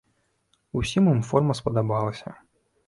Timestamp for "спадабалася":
1.61-2.39